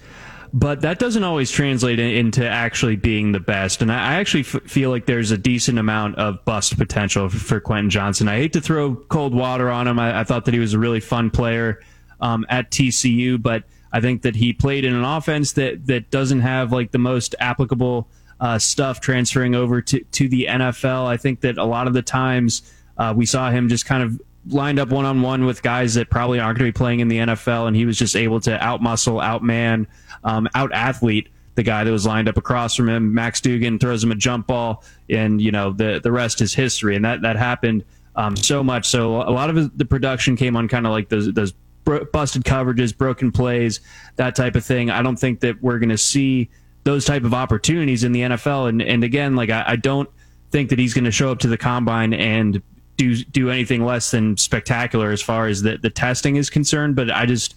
but 0.54 0.82
that 0.82 1.00
doesn't 1.00 1.24
always 1.24 1.50
translate 1.52 2.00
in- 2.00 2.12
into 2.12 2.48
actually 2.48 2.96
being 2.96 3.32
the 3.32 3.40
best. 3.40 3.82
And 3.82 3.92
I, 3.92 3.96
I 3.96 4.14
actually 4.16 4.42
f- 4.42 4.62
feel 4.66 4.90
like 4.90 5.06
there's 5.06 5.32
a 5.32 5.38
decent 5.38 5.80
amount 5.80 6.18
of 6.18 6.44
bust 6.46 6.78
potential 6.78 7.26
f- 7.26 7.32
for 7.34 7.60
Quentin 7.60 7.90
Johnston. 7.90 8.28
I 8.28 8.38
hate 8.38 8.54
to 8.54 8.62
throw 8.62 8.96
cold 8.96 9.34
water 9.34 9.70
on 9.70 9.88
him. 9.88 10.00
I, 10.00 10.22
I 10.22 10.24
thought 10.24 10.46
that 10.46 10.54
he 10.54 10.60
was 10.60 10.74
a 10.74 10.80
really 10.80 11.00
fun 11.00 11.30
player 11.32 11.82
um, 12.20 12.46
at 12.50 12.70
TCU, 12.72 13.42
but 13.42 13.64
I 13.92 14.00
think 14.00 14.22
that 14.22 14.36
he 14.36 14.54
played 14.54 14.86
in 14.86 14.94
an 14.94 15.04
offense 15.04 15.54
that 15.54 15.88
that 15.88 16.12
doesn't 16.12 16.42
have 16.42 16.72
like 16.72 16.92
the 16.92 17.00
most 17.00 17.36
applicable 17.40 18.08
uh, 18.40 18.58
stuff 18.58 19.02
transferring 19.02 19.56
over 19.56 19.82
to 19.82 20.04
to 20.04 20.28
the 20.28 20.48
NFL. 20.50 21.06
I 21.06 21.18
think 21.18 21.42
that 21.42 21.58
a 21.58 21.66
lot 21.66 21.88
of 21.88 21.94
the 21.94 22.02
times 22.02 22.62
uh, 22.98 23.14
we 23.16 23.26
saw 23.26 23.50
him 23.52 23.70
just 23.70 23.86
kind 23.86 24.04
of 24.04 24.22
lined 24.48 24.80
up 24.80 24.90
one 24.90 25.06
on 25.06 25.22
one 25.22 25.46
with 25.46 25.62
guys 25.62 25.94
that 25.94 26.10
probably 26.10 26.40
aren't 26.40 26.58
going 26.58 26.68
to 26.68 26.74
be 26.74 26.78
playing 26.78 27.00
in 27.00 27.08
the 27.08 27.18
NFL, 27.18 27.68
and 27.68 27.76
he 27.76 27.86
was 27.86 27.98
just 27.98 28.16
able 28.16 28.40
to 28.42 28.58
outmuscle, 28.58 29.24
outman, 29.24 29.88
um, 30.24 30.48
out 30.56 30.72
athlete 30.74 31.30
the 31.56 31.64
guy 31.64 31.84
that 31.84 31.92
was 31.92 32.06
lined 32.06 32.30
up 32.30 32.38
across 32.38 32.76
from 32.76 32.90
him. 32.90 33.14
Max 33.14 33.42
Duggan 33.42 33.80
throws 33.80 34.04
him 34.04 34.12
a 34.12 34.16
jump 34.16 34.48
ball, 34.48 34.84
and 35.10 35.42
you 35.42 35.52
know 35.52 35.72
the 35.72 36.00
the 36.02 36.12
rest 36.12 36.42
is 36.42 36.54
history. 36.54 36.96
And 36.96 37.06
that 37.06 37.22
that 37.22 37.36
happened 37.36 37.84
um, 38.16 38.36
so 38.36 38.64
much. 38.64 38.88
So 38.88 39.22
a 39.22 39.32
lot 39.32 39.50
of 39.50 39.78
the 39.78 39.86
production 39.86 40.36
came 40.36 40.56
on 40.56 40.68
kind 40.68 40.86
of 40.86 40.92
like 40.92 41.10
those 41.10 41.32
those 41.34 41.54
bro- 41.84 42.06
busted 42.06 42.44
coverages, 42.44 42.98
broken 42.98 43.32
plays, 43.32 43.82
that 44.16 44.36
type 44.36 44.56
of 44.56 44.66
thing. 44.66 44.90
I 44.90 45.02
don't 45.02 45.18
think 45.18 45.42
that 45.42 45.62
we're 45.62 45.80
going 45.80 45.90
to 45.90 45.98
see 45.98 46.50
those 46.84 47.06
type 47.06 47.24
of 47.24 47.34
opportunities 47.34 48.04
in 48.04 48.12
the 48.12 48.22
NFL. 48.22 48.70
And 48.70 48.82
and 48.82 49.04
again, 49.04 49.36
like 49.36 49.50
I, 49.50 49.64
I 49.68 49.76
don't 49.76 50.10
think 50.52 50.70
that 50.70 50.80
he's 50.80 50.94
going 50.94 51.06
to 51.06 51.12
show 51.12 51.32
up 51.32 51.40
to 51.40 51.48
the 51.48 51.58
combine 51.58 52.14
and 52.14 52.62
do 53.02 53.16
do 53.16 53.50
anything 53.50 53.84
less 53.84 54.12
than 54.12 54.38
spectacular 54.38 55.12
as 55.12 55.22
far 55.22 55.48
as 55.48 55.64
the 55.64 55.78
the 55.78 55.90
testing 55.90 56.36
is 56.36 56.50
concerned. 56.50 56.96
But 56.96 57.10
I 57.10 57.26
just 57.26 57.56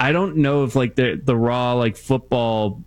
I 0.00 0.10
don't 0.12 0.38
know 0.38 0.64
if 0.64 0.74
like 0.74 0.96
the 0.96 1.20
the 1.22 1.36
raw 1.36 1.74
like 1.74 1.96
football 1.96 2.82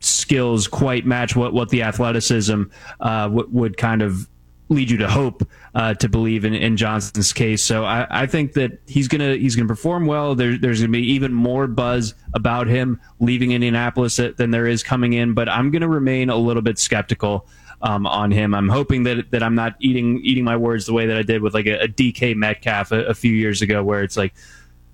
skills 0.00 0.66
quite 0.66 1.04
match 1.04 1.36
what 1.36 1.52
what 1.52 1.68
the 1.68 1.82
athleticism 1.82 2.62
uh, 3.00 3.24
w- 3.24 3.48
would 3.50 3.76
kind 3.76 4.00
of 4.00 4.28
lead 4.70 4.88
you 4.88 4.96
to 4.96 5.08
hope 5.08 5.46
uh, 5.74 5.92
to 5.94 6.08
believe 6.08 6.44
in, 6.44 6.54
in 6.54 6.76
Johnston's 6.76 7.32
case. 7.32 7.62
So 7.62 7.84
I, 7.84 8.06
I 8.22 8.26
think 8.26 8.54
that 8.54 8.78
he's 8.86 9.08
gonna 9.08 9.36
he's 9.36 9.56
gonna 9.56 9.68
perform 9.68 10.06
well. 10.06 10.34
There, 10.34 10.56
there's 10.56 10.80
gonna 10.80 10.92
be 10.92 11.12
even 11.12 11.34
more 11.34 11.66
buzz 11.66 12.14
about 12.34 12.66
him 12.66 12.98
leaving 13.18 13.52
Indianapolis 13.52 14.16
than 14.16 14.50
there 14.52 14.66
is 14.66 14.82
coming 14.82 15.12
in. 15.12 15.34
But 15.34 15.50
I'm 15.50 15.70
gonna 15.70 15.88
remain 15.88 16.30
a 16.30 16.36
little 16.36 16.62
bit 16.62 16.78
skeptical. 16.78 17.46
Um, 17.82 18.06
on 18.06 18.30
him, 18.30 18.54
I'm 18.54 18.68
hoping 18.68 19.04
that 19.04 19.30
that 19.30 19.42
I'm 19.42 19.54
not 19.54 19.74
eating 19.80 20.20
eating 20.22 20.44
my 20.44 20.56
words 20.56 20.84
the 20.84 20.92
way 20.92 21.06
that 21.06 21.16
I 21.16 21.22
did 21.22 21.40
with 21.40 21.54
like 21.54 21.66
a, 21.66 21.84
a 21.84 21.88
DK 21.88 22.36
Metcalf 22.36 22.92
a, 22.92 23.06
a 23.06 23.14
few 23.14 23.32
years 23.32 23.62
ago, 23.62 23.82
where 23.82 24.02
it's 24.02 24.18
like, 24.18 24.34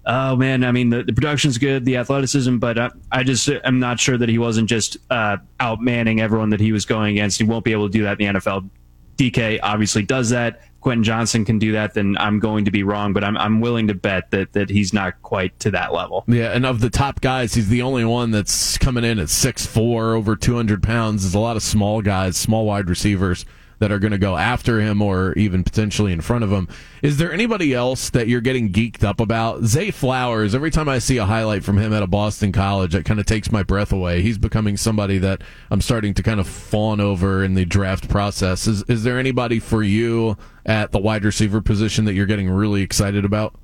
oh 0.06 0.36
man, 0.36 0.62
I 0.62 0.70
mean 0.70 0.90
the, 0.90 1.02
the 1.02 1.12
production's 1.12 1.58
good, 1.58 1.84
the 1.84 1.96
athleticism, 1.96 2.58
but 2.58 2.78
I, 2.78 2.90
I 3.10 3.24
just 3.24 3.48
am 3.48 3.80
not 3.80 3.98
sure 3.98 4.16
that 4.16 4.28
he 4.28 4.38
wasn't 4.38 4.68
just 4.68 4.98
uh, 5.10 5.38
outmanning 5.58 6.20
everyone 6.20 6.50
that 6.50 6.60
he 6.60 6.70
was 6.70 6.84
going 6.84 7.16
against. 7.16 7.38
He 7.38 7.44
won't 7.44 7.64
be 7.64 7.72
able 7.72 7.88
to 7.88 7.92
do 7.92 8.04
that 8.04 8.20
in 8.20 8.34
the 8.34 8.40
NFL. 8.40 8.70
DK 9.16 9.58
obviously 9.62 10.04
does 10.04 10.30
that. 10.30 10.62
Quentin 10.86 11.02
Johnston 11.02 11.44
can 11.44 11.58
do 11.58 11.72
that. 11.72 11.94
Then 11.94 12.16
I'm 12.16 12.38
going 12.38 12.64
to 12.66 12.70
be 12.70 12.84
wrong, 12.84 13.12
but 13.12 13.24
I'm 13.24 13.36
I'm 13.36 13.60
willing 13.60 13.88
to 13.88 13.94
bet 13.94 14.30
that 14.30 14.52
that 14.52 14.70
he's 14.70 14.92
not 14.92 15.20
quite 15.20 15.58
to 15.58 15.72
that 15.72 15.92
level. 15.92 16.22
Yeah, 16.28 16.52
and 16.52 16.64
of 16.64 16.80
the 16.80 16.90
top 16.90 17.20
guys, 17.20 17.54
he's 17.54 17.68
the 17.68 17.82
only 17.82 18.04
one 18.04 18.30
that's 18.30 18.78
coming 18.78 19.02
in 19.02 19.18
at 19.18 19.28
six 19.28 19.66
four, 19.66 20.14
over 20.14 20.36
200 20.36 20.84
pounds. 20.84 21.24
There's 21.24 21.34
a 21.34 21.40
lot 21.40 21.56
of 21.56 21.64
small 21.64 22.02
guys, 22.02 22.36
small 22.36 22.66
wide 22.66 22.88
receivers 22.88 23.44
that 23.78 23.92
are 23.92 23.98
going 23.98 24.12
to 24.12 24.18
go 24.18 24.36
after 24.36 24.80
him 24.80 25.02
or 25.02 25.32
even 25.34 25.62
potentially 25.62 26.12
in 26.12 26.20
front 26.20 26.44
of 26.44 26.50
him. 26.50 26.68
Is 27.02 27.18
there 27.18 27.32
anybody 27.32 27.74
else 27.74 28.10
that 28.10 28.28
you're 28.28 28.40
getting 28.40 28.72
geeked 28.72 29.04
up 29.04 29.20
about? 29.20 29.64
Zay 29.64 29.90
Flowers, 29.90 30.54
every 30.54 30.70
time 30.70 30.88
I 30.88 30.98
see 30.98 31.18
a 31.18 31.26
highlight 31.26 31.62
from 31.62 31.78
him 31.78 31.92
at 31.92 32.02
a 32.02 32.06
Boston 32.06 32.52
college, 32.52 32.94
it 32.94 33.04
kind 33.04 33.20
of 33.20 33.26
takes 33.26 33.52
my 33.52 33.62
breath 33.62 33.92
away. 33.92 34.22
He's 34.22 34.38
becoming 34.38 34.76
somebody 34.76 35.18
that 35.18 35.42
I'm 35.70 35.80
starting 35.80 36.14
to 36.14 36.22
kind 36.22 36.40
of 36.40 36.48
fawn 36.48 37.00
over 37.00 37.44
in 37.44 37.54
the 37.54 37.64
draft 37.64 38.08
process. 38.08 38.66
Is, 38.66 38.82
is 38.84 39.04
there 39.04 39.18
anybody 39.18 39.58
for 39.58 39.82
you 39.82 40.36
at 40.64 40.92
the 40.92 40.98
wide 40.98 41.24
receiver 41.24 41.60
position 41.60 42.06
that 42.06 42.14
you're 42.14 42.26
getting 42.26 42.48
really 42.48 42.82
excited 42.82 43.24
about? 43.24 43.54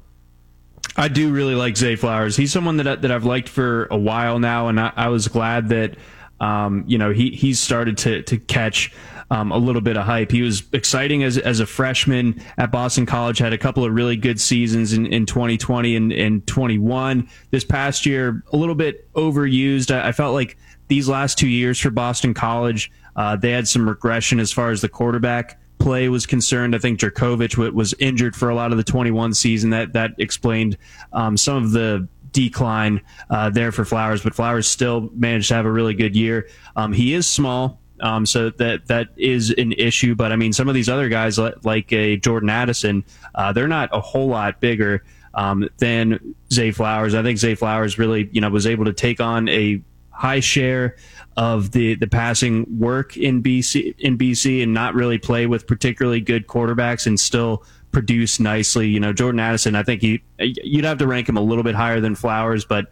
I 0.96 1.08
do 1.08 1.32
really 1.32 1.54
like 1.54 1.76
Zay 1.76 1.96
Flowers. 1.96 2.36
He's 2.36 2.52
someone 2.52 2.76
that 2.78 3.02
that 3.02 3.10
I've 3.10 3.24
liked 3.24 3.48
for 3.48 3.86
a 3.90 3.96
while 3.96 4.38
now, 4.38 4.68
and 4.68 4.78
I, 4.78 4.92
I 4.94 5.08
was 5.08 5.26
glad 5.28 5.70
that 5.70 5.96
um, 6.40 6.84
you 6.86 6.98
know 6.98 7.12
he 7.12 7.30
he's 7.30 7.58
started 7.60 7.96
to 7.98 8.22
to 8.24 8.38
catch 8.38 8.92
um, 9.32 9.50
a 9.50 9.56
little 9.56 9.80
bit 9.80 9.96
of 9.96 10.04
hype. 10.04 10.30
He 10.30 10.42
was 10.42 10.62
exciting 10.74 11.24
as 11.24 11.38
as 11.38 11.58
a 11.58 11.66
freshman 11.66 12.40
at 12.58 12.70
Boston 12.70 13.06
College. 13.06 13.38
Had 13.38 13.54
a 13.54 13.58
couple 13.58 13.82
of 13.82 13.94
really 13.94 14.14
good 14.14 14.38
seasons 14.38 14.92
in, 14.92 15.06
in 15.06 15.24
2020 15.24 15.96
and, 15.96 16.12
and 16.12 16.46
21. 16.46 17.26
This 17.50 17.64
past 17.64 18.04
year, 18.04 18.44
a 18.52 18.56
little 18.58 18.74
bit 18.74 19.10
overused. 19.14 19.90
I, 19.90 20.08
I 20.08 20.12
felt 20.12 20.34
like 20.34 20.58
these 20.88 21.08
last 21.08 21.38
two 21.38 21.48
years 21.48 21.80
for 21.80 21.88
Boston 21.88 22.34
College, 22.34 22.92
uh, 23.16 23.34
they 23.36 23.52
had 23.52 23.66
some 23.66 23.88
regression 23.88 24.38
as 24.38 24.52
far 24.52 24.70
as 24.70 24.82
the 24.82 24.88
quarterback 24.90 25.58
play 25.78 26.10
was 26.10 26.26
concerned. 26.26 26.74
I 26.74 26.78
think 26.78 27.00
Jurkovec 27.00 27.72
was 27.72 27.94
injured 27.98 28.36
for 28.36 28.50
a 28.50 28.54
lot 28.54 28.70
of 28.70 28.76
the 28.76 28.84
21 28.84 29.32
season. 29.32 29.70
That 29.70 29.94
that 29.94 30.10
explained 30.18 30.76
um, 31.14 31.38
some 31.38 31.64
of 31.64 31.70
the 31.70 32.06
decline 32.32 33.00
uh, 33.30 33.48
there 33.48 33.72
for 33.72 33.86
Flowers, 33.86 34.22
but 34.22 34.34
Flowers 34.34 34.68
still 34.68 35.08
managed 35.14 35.48
to 35.48 35.54
have 35.54 35.64
a 35.64 35.72
really 35.72 35.94
good 35.94 36.14
year. 36.14 36.48
Um, 36.76 36.92
he 36.92 37.14
is 37.14 37.26
small. 37.26 37.81
Um, 38.02 38.26
so 38.26 38.50
that 38.50 38.86
that 38.88 39.08
is 39.16 39.50
an 39.50 39.72
issue, 39.72 40.16
but 40.16 40.32
I 40.32 40.36
mean, 40.36 40.52
some 40.52 40.68
of 40.68 40.74
these 40.74 40.88
other 40.88 41.08
guys 41.08 41.38
like 41.38 41.92
a 41.92 42.16
Jordan 42.16 42.50
Addison, 42.50 43.04
uh, 43.36 43.52
they're 43.52 43.68
not 43.68 43.90
a 43.92 44.00
whole 44.00 44.26
lot 44.26 44.60
bigger 44.60 45.04
um, 45.34 45.68
than 45.78 46.34
Zay 46.52 46.72
Flowers. 46.72 47.14
I 47.14 47.22
think 47.22 47.38
Zay 47.38 47.54
Flowers 47.54 47.98
really, 47.98 48.28
you 48.32 48.40
know, 48.40 48.50
was 48.50 48.66
able 48.66 48.84
to 48.86 48.92
take 48.92 49.20
on 49.20 49.48
a 49.48 49.80
high 50.10 50.40
share 50.40 50.96
of 51.36 51.70
the 51.70 51.94
the 51.94 52.06
passing 52.06 52.66
work 52.78 53.16
in 53.16 53.42
BC 53.42 53.94
in 53.98 54.18
BC 54.18 54.62
and 54.62 54.74
not 54.74 54.94
really 54.94 55.18
play 55.18 55.46
with 55.46 55.66
particularly 55.66 56.20
good 56.20 56.46
quarterbacks 56.46 57.06
and 57.06 57.18
still 57.18 57.64
produce 57.92 58.40
nicely. 58.40 58.88
You 58.88 59.00
know, 59.00 59.12
Jordan 59.12 59.40
Addison, 59.40 59.74
I 59.76 59.84
think 59.84 60.02
he 60.02 60.22
you'd 60.38 60.84
have 60.84 60.98
to 60.98 61.06
rank 61.06 61.28
him 61.28 61.36
a 61.36 61.40
little 61.40 61.64
bit 61.64 61.74
higher 61.76 62.00
than 62.00 62.14
Flowers, 62.14 62.64
but 62.64 62.86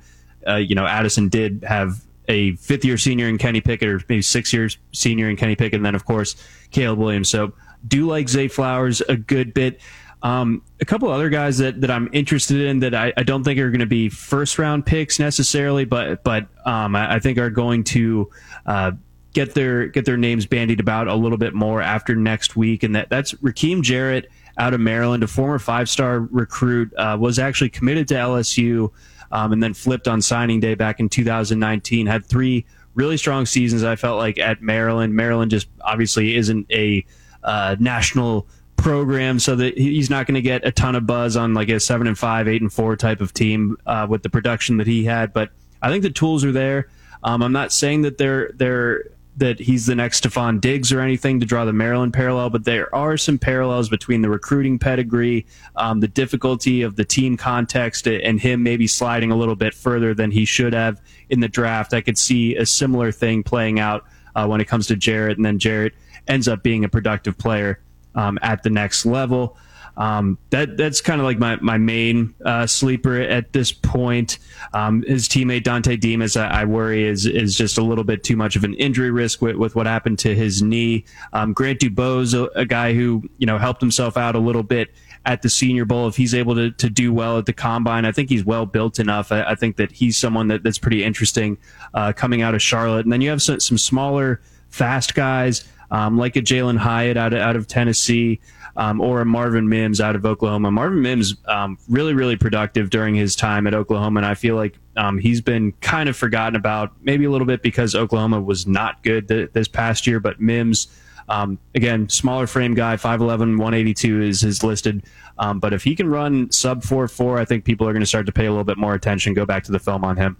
uh, 0.46 0.56
you 0.56 0.74
know, 0.74 0.86
Addison 0.86 1.28
did 1.28 1.64
have 1.66 2.00
a 2.30 2.54
fifth 2.56 2.84
year 2.84 2.96
senior 2.96 3.28
in 3.28 3.36
Kenny 3.36 3.60
Pickett 3.60 3.88
or 3.88 4.00
maybe 4.08 4.22
six 4.22 4.52
years 4.52 4.78
senior 4.92 5.28
in 5.28 5.36
Kenny 5.36 5.56
Pickett, 5.56 5.76
and 5.76 5.84
then 5.84 5.94
of 5.94 6.04
course 6.04 6.36
Caleb 6.70 6.98
Williams. 6.98 7.28
So 7.28 7.52
do 7.86 8.06
like 8.06 8.28
Zay 8.28 8.48
Flowers 8.48 9.00
a 9.02 9.16
good 9.16 9.52
bit. 9.52 9.80
Um, 10.22 10.62
a 10.80 10.84
couple 10.84 11.10
other 11.10 11.30
guys 11.30 11.58
that, 11.58 11.80
that 11.80 11.90
I'm 11.90 12.10
interested 12.12 12.60
in 12.60 12.80
that 12.80 12.94
I, 12.94 13.12
I 13.16 13.22
don't 13.22 13.42
think 13.42 13.58
are 13.58 13.70
going 13.70 13.80
to 13.80 13.86
be 13.86 14.10
first 14.10 14.58
round 14.58 14.84
picks 14.84 15.18
necessarily, 15.18 15.84
but 15.84 16.22
but 16.24 16.46
um, 16.66 16.94
I, 16.94 17.14
I, 17.14 17.18
think 17.20 17.38
are 17.38 17.48
going 17.48 17.84
to 17.84 18.30
uh, 18.66 18.92
get 19.32 19.54
their 19.54 19.86
get 19.86 20.04
their 20.04 20.18
names 20.18 20.44
bandied 20.44 20.78
about 20.78 21.08
a 21.08 21.14
little 21.14 21.38
bit 21.38 21.54
more 21.54 21.80
after 21.80 22.14
next 22.14 22.54
week, 22.54 22.82
and 22.82 22.94
that 22.96 23.08
that's 23.08 23.32
Rakim 23.34 23.82
Jarrett 23.82 24.30
out 24.58 24.74
of 24.74 24.80
Maryland, 24.80 25.22
a 25.22 25.26
former 25.26 25.58
five 25.58 25.88
star 25.88 26.20
recruit, 26.30 26.92
uh, 26.98 27.16
was 27.18 27.38
actually 27.38 27.70
committed 27.70 28.06
to 28.08 28.14
LSU 28.14 28.90
um, 29.30 29.52
and 29.52 29.62
then 29.62 29.74
flipped 29.74 30.08
on 30.08 30.20
signing 30.20 30.60
day 30.60 30.74
back 30.74 31.00
in 31.00 31.08
2019. 31.08 32.06
Had 32.06 32.24
three 32.24 32.64
really 32.94 33.16
strong 33.16 33.46
seasons. 33.46 33.84
I 33.84 33.96
felt 33.96 34.18
like 34.18 34.38
at 34.38 34.62
Maryland. 34.62 35.14
Maryland 35.14 35.50
just 35.50 35.68
obviously 35.80 36.36
isn't 36.36 36.70
a 36.70 37.04
uh, 37.42 37.76
national 37.78 38.46
program, 38.76 39.38
so 39.38 39.56
that 39.56 39.76
he's 39.76 40.10
not 40.10 40.26
going 40.26 40.34
to 40.34 40.42
get 40.42 40.66
a 40.66 40.72
ton 40.72 40.94
of 40.94 41.06
buzz 41.06 41.36
on 41.36 41.54
like 41.54 41.68
a 41.68 41.78
seven 41.78 42.06
and 42.06 42.18
five, 42.18 42.48
eight 42.48 42.62
and 42.62 42.72
four 42.72 42.96
type 42.96 43.20
of 43.20 43.32
team 43.32 43.76
uh, 43.86 44.06
with 44.08 44.22
the 44.22 44.30
production 44.30 44.78
that 44.78 44.86
he 44.86 45.04
had. 45.04 45.32
But 45.32 45.50
I 45.82 45.90
think 45.90 46.02
the 46.02 46.10
tools 46.10 46.44
are 46.44 46.52
there. 46.52 46.88
Um, 47.22 47.42
I'm 47.42 47.52
not 47.52 47.72
saying 47.72 48.02
that 48.02 48.18
they're 48.18 48.50
they're 48.54 49.04
that 49.40 49.58
he's 49.58 49.86
the 49.86 49.94
next 49.94 50.22
Stefon 50.22 50.60
Diggs 50.60 50.92
or 50.92 51.00
anything 51.00 51.40
to 51.40 51.46
draw 51.46 51.64
the 51.64 51.72
Maryland 51.72 52.14
parallel, 52.14 52.50
but 52.50 52.64
there 52.64 52.94
are 52.94 53.16
some 53.16 53.38
parallels 53.38 53.88
between 53.88 54.22
the 54.22 54.30
recruiting 54.30 54.78
pedigree, 54.78 55.46
um, 55.76 56.00
the 56.00 56.08
difficulty 56.08 56.82
of 56.82 56.96
the 56.96 57.04
team 57.04 57.36
context, 57.36 58.06
and 58.06 58.40
him 58.40 58.62
maybe 58.62 58.86
sliding 58.86 59.30
a 59.32 59.36
little 59.36 59.56
bit 59.56 59.74
further 59.74 60.14
than 60.14 60.30
he 60.30 60.44
should 60.44 60.72
have 60.72 61.00
in 61.28 61.40
the 61.40 61.48
draft. 61.48 61.92
I 61.92 62.00
could 62.00 62.18
see 62.18 62.54
a 62.56 62.64
similar 62.64 63.10
thing 63.10 63.42
playing 63.42 63.80
out 63.80 64.06
uh, 64.36 64.46
when 64.46 64.60
it 64.60 64.66
comes 64.66 64.86
to 64.88 64.96
Jarrett, 64.96 65.36
and 65.36 65.44
then 65.44 65.58
Jarrett 65.58 65.94
ends 66.28 66.46
up 66.46 66.62
being 66.62 66.84
a 66.84 66.88
productive 66.88 67.36
player 67.36 67.80
um, 68.14 68.38
at 68.42 68.62
the 68.62 68.70
next 68.70 69.04
level. 69.04 69.56
Um, 69.96 70.38
that 70.50 70.76
that's 70.76 71.00
kind 71.00 71.20
of 71.20 71.26
like 71.26 71.38
my 71.38 71.56
my 71.56 71.78
main 71.78 72.34
uh, 72.44 72.66
sleeper 72.66 73.20
at 73.20 73.52
this 73.52 73.72
point. 73.72 74.38
Um, 74.72 75.02
his 75.02 75.28
teammate 75.28 75.62
Dontay 75.62 76.00
Demus, 76.00 76.36
I, 76.36 76.46
I, 76.48 76.64
worry 76.64 77.04
is 77.04 77.26
is 77.26 77.56
just 77.56 77.78
a 77.78 77.82
little 77.82 78.04
bit 78.04 78.24
too 78.24 78.36
much 78.36 78.56
of 78.56 78.64
an 78.64 78.74
injury 78.74 79.10
risk 79.10 79.42
with, 79.42 79.56
with 79.56 79.74
what 79.74 79.86
happened 79.86 80.18
to 80.20 80.34
his 80.34 80.62
knee. 80.62 81.04
Um, 81.32 81.52
Grant 81.52 81.80
DuBose, 81.80 82.34
a, 82.34 82.50
a 82.58 82.64
guy 82.64 82.94
who 82.94 83.22
you 83.38 83.46
know 83.46 83.58
helped 83.58 83.80
himself 83.80 84.16
out 84.16 84.34
a 84.34 84.40
little 84.40 84.62
bit 84.62 84.90
at 85.26 85.42
the 85.42 85.50
Senior 85.50 85.84
Bowl. 85.84 86.08
If 86.08 86.16
he's 86.16 86.34
able 86.34 86.54
to, 86.54 86.70
to 86.70 86.88
do 86.88 87.12
well 87.12 87.38
at 87.38 87.46
the 87.46 87.52
combine, 87.52 88.04
I 88.04 88.12
think 88.12 88.30
he's 88.30 88.44
well 88.44 88.66
built 88.66 88.98
enough. 88.98 89.32
I, 89.32 89.42
I 89.42 89.54
think 89.54 89.76
that 89.76 89.92
he's 89.92 90.16
someone 90.16 90.48
that, 90.48 90.62
that's 90.62 90.78
pretty 90.78 91.04
interesting 91.04 91.58
uh, 91.92 92.12
coming 92.12 92.42
out 92.42 92.54
of 92.54 92.62
Charlotte. 92.62 93.04
And 93.04 93.12
then 93.12 93.20
you 93.20 93.28
have 93.30 93.42
some, 93.42 93.60
some 93.60 93.76
smaller, 93.76 94.40
fast 94.70 95.14
guys 95.14 95.64
um, 95.90 96.16
like 96.16 96.36
a 96.36 96.40
Jalin 96.40 96.78
Hyatt 96.78 97.16
out 97.16 97.32
of, 97.32 97.40
out 97.40 97.56
of 97.56 97.66
Tennessee 97.66 98.40
um, 98.76 99.00
or 99.00 99.24
Marvin 99.24 99.68
Mims 99.68 100.00
out 100.00 100.16
of 100.16 100.24
Oklahoma. 100.24 100.70
Marvin 100.70 101.02
Mims 101.02 101.34
um, 101.46 101.78
really 101.88 102.14
really 102.14 102.36
productive 102.36 102.90
during 102.90 103.14
his 103.14 103.36
time 103.36 103.66
at 103.66 103.74
Oklahoma, 103.74 104.20
and 104.20 104.26
I 104.26 104.34
feel 104.34 104.56
like 104.56 104.76
um, 104.96 105.18
he's 105.18 105.40
been 105.40 105.72
kind 105.80 106.08
of 106.08 106.16
forgotten 106.16 106.56
about, 106.56 106.92
maybe 107.02 107.24
a 107.24 107.30
little 107.30 107.46
bit 107.46 107.62
because 107.62 107.94
Oklahoma 107.94 108.40
was 108.40 108.66
not 108.66 109.02
good 109.02 109.28
th- 109.28 109.52
this 109.52 109.68
past 109.68 110.06
year. 110.06 110.20
But 110.20 110.40
Mims, 110.40 110.88
um, 111.30 111.58
again, 111.74 112.08
smaller 112.08 112.46
frame 112.46 112.74
guy, 112.74 112.96
5'11", 112.96 113.56
182 113.56 114.20
is 114.22 114.44
is 114.44 114.62
listed. 114.62 115.04
Um, 115.38 115.58
but 115.58 115.72
if 115.72 115.84
he 115.84 115.94
can 115.96 116.10
run 116.10 116.50
sub 116.50 116.82
4 116.82 117.08
4, 117.08 117.38
I 117.38 117.44
think 117.44 117.64
people 117.64 117.88
are 117.88 117.92
going 117.92 118.02
to 118.02 118.06
start 118.06 118.26
to 118.26 118.32
pay 118.32 118.46
a 118.46 118.50
little 118.50 118.64
bit 118.64 118.76
more 118.76 118.94
attention, 118.94 119.32
go 119.32 119.46
back 119.46 119.64
to 119.64 119.72
the 119.72 119.78
film 119.78 120.04
on 120.04 120.16
him. 120.16 120.36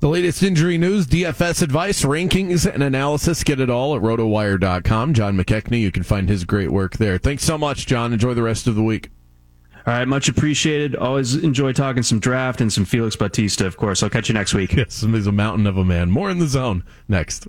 The 0.00 0.08
latest 0.08 0.42
injury 0.42 0.78
news, 0.78 1.06
DFS 1.06 1.62
advice, 1.62 2.04
rankings, 2.04 2.70
and 2.72 2.82
analysis. 2.82 3.42
Get 3.42 3.58
it 3.58 3.70
all 3.70 3.96
at 3.96 4.02
rotowire.com. 4.02 5.14
John 5.14 5.36
McKechnie, 5.36 5.80
you 5.80 5.90
can 5.90 6.02
find 6.04 6.28
his 6.28 6.44
great 6.44 6.70
work 6.70 6.98
there. 6.98 7.18
Thanks 7.18 7.42
so 7.42 7.58
much, 7.58 7.86
John. 7.86 8.12
Enjoy 8.12 8.34
the 8.34 8.42
rest 8.42 8.66
of 8.66 8.74
the 8.74 8.82
week. 8.82 9.10
All 9.86 9.92
right, 9.92 10.06
much 10.06 10.28
appreciated. 10.28 10.94
Always 10.94 11.34
enjoy 11.34 11.72
talking 11.72 12.02
some 12.02 12.18
draft 12.18 12.60
and 12.60 12.72
some 12.72 12.84
Felix 12.84 13.16
Bautista, 13.16 13.66
of 13.66 13.76
course. 13.76 14.02
I'll 14.02 14.10
catch 14.10 14.28
you 14.28 14.34
next 14.34 14.54
week. 14.54 14.72
Yes, 14.74 15.00
he's 15.00 15.26
a 15.26 15.32
mountain 15.32 15.66
of 15.66 15.76
a 15.76 15.84
man. 15.84 16.10
More 16.10 16.30
in 16.30 16.38
the 16.38 16.46
zone 16.46 16.84
next. 17.08 17.48